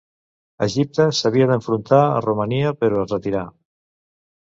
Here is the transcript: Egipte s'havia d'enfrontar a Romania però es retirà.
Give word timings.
Egipte 0.65 1.05
s'havia 1.17 1.47
d'enfrontar 1.53 2.01
a 2.07 2.25
Romania 2.29 2.75
però 2.83 3.07
es 3.07 3.19
retirà. 3.19 3.49